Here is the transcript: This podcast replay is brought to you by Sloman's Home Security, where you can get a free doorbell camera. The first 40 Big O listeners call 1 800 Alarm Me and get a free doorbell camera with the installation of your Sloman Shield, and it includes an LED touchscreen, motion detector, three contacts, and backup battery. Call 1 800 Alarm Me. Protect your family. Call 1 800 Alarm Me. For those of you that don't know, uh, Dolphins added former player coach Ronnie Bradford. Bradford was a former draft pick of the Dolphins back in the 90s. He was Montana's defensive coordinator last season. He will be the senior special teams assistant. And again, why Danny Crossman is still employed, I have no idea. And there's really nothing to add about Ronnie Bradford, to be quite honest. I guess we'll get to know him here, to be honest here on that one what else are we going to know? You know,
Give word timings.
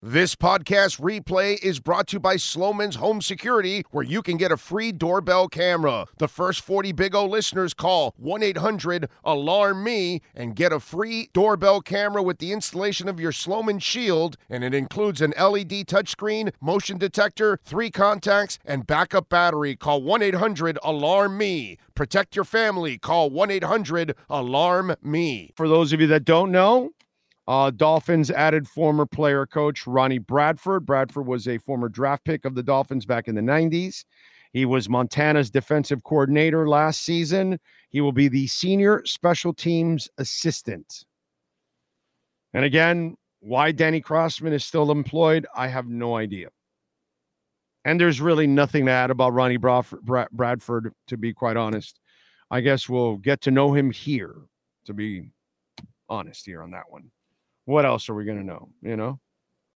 This 0.00 0.36
podcast 0.36 1.00
replay 1.00 1.60
is 1.60 1.80
brought 1.80 2.06
to 2.06 2.12
you 2.14 2.20
by 2.20 2.36
Sloman's 2.36 2.94
Home 2.94 3.20
Security, 3.20 3.82
where 3.90 4.04
you 4.04 4.22
can 4.22 4.36
get 4.36 4.52
a 4.52 4.56
free 4.56 4.92
doorbell 4.92 5.48
camera. 5.48 6.06
The 6.18 6.28
first 6.28 6.60
40 6.60 6.92
Big 6.92 7.16
O 7.16 7.26
listeners 7.26 7.74
call 7.74 8.14
1 8.16 8.40
800 8.44 9.08
Alarm 9.24 9.82
Me 9.82 10.22
and 10.36 10.54
get 10.54 10.72
a 10.72 10.78
free 10.78 11.30
doorbell 11.32 11.80
camera 11.80 12.22
with 12.22 12.38
the 12.38 12.52
installation 12.52 13.08
of 13.08 13.18
your 13.18 13.32
Sloman 13.32 13.80
Shield, 13.80 14.36
and 14.48 14.62
it 14.62 14.72
includes 14.72 15.20
an 15.20 15.34
LED 15.36 15.88
touchscreen, 15.88 16.52
motion 16.60 16.96
detector, 16.96 17.58
three 17.64 17.90
contacts, 17.90 18.60
and 18.64 18.86
backup 18.86 19.28
battery. 19.28 19.74
Call 19.74 20.00
1 20.00 20.22
800 20.22 20.78
Alarm 20.84 21.36
Me. 21.36 21.76
Protect 21.96 22.36
your 22.36 22.44
family. 22.44 22.98
Call 22.98 23.30
1 23.30 23.50
800 23.50 24.14
Alarm 24.30 24.94
Me. 25.02 25.50
For 25.56 25.66
those 25.66 25.92
of 25.92 26.00
you 26.00 26.06
that 26.06 26.24
don't 26.24 26.52
know, 26.52 26.92
uh, 27.48 27.70
Dolphins 27.70 28.30
added 28.30 28.68
former 28.68 29.06
player 29.06 29.46
coach 29.46 29.86
Ronnie 29.86 30.18
Bradford. 30.18 30.84
Bradford 30.84 31.26
was 31.26 31.48
a 31.48 31.56
former 31.56 31.88
draft 31.88 32.22
pick 32.24 32.44
of 32.44 32.54
the 32.54 32.62
Dolphins 32.62 33.06
back 33.06 33.26
in 33.26 33.34
the 33.34 33.40
90s. 33.40 34.04
He 34.52 34.66
was 34.66 34.90
Montana's 34.90 35.50
defensive 35.50 36.04
coordinator 36.04 36.68
last 36.68 37.04
season. 37.04 37.58
He 37.88 38.02
will 38.02 38.12
be 38.12 38.28
the 38.28 38.46
senior 38.48 39.02
special 39.06 39.54
teams 39.54 40.10
assistant. 40.18 41.06
And 42.52 42.66
again, 42.66 43.16
why 43.40 43.72
Danny 43.72 44.02
Crossman 44.02 44.52
is 44.52 44.64
still 44.64 44.90
employed, 44.90 45.46
I 45.56 45.68
have 45.68 45.86
no 45.86 46.16
idea. 46.16 46.48
And 47.86 47.98
there's 47.98 48.20
really 48.20 48.46
nothing 48.46 48.84
to 48.86 48.92
add 48.92 49.10
about 49.10 49.32
Ronnie 49.32 49.56
Bradford, 49.56 50.92
to 51.06 51.16
be 51.16 51.32
quite 51.32 51.56
honest. 51.56 51.98
I 52.50 52.60
guess 52.60 52.90
we'll 52.90 53.16
get 53.16 53.40
to 53.42 53.50
know 53.50 53.72
him 53.72 53.90
here, 53.90 54.34
to 54.84 54.92
be 54.92 55.30
honest 56.10 56.44
here 56.44 56.62
on 56.62 56.72
that 56.72 56.84
one 56.90 57.10
what 57.68 57.84
else 57.84 58.08
are 58.08 58.14
we 58.14 58.24
going 58.24 58.38
to 58.38 58.44
know? 58.44 58.70
You 58.80 58.96
know, 58.96 59.20